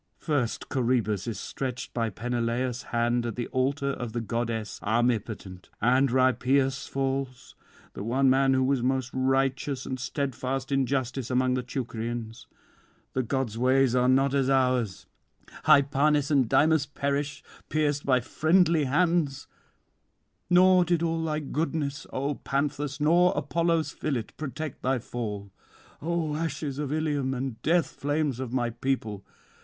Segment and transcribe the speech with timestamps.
[0.17, 6.09] First Coroebus is stretched by Peneleus' hand at the altar of the goddess armipotent; and
[6.11, 7.53] Rhipeus falls,
[7.93, 12.47] the one man who was most righteous and steadfast in justice among the Teucrians:
[13.13, 15.05] the gods' ways are not as ours:
[15.65, 19.45] Hypanis and Dymas perish, pierced by friendly hands;
[20.49, 25.51] nor did all thy goodness, O Panthus, nor Apollo's fillet protect thy fall.
[26.01, 29.23] O ashes of Ilium and death flames of my people!